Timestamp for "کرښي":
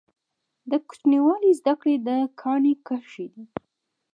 2.85-3.27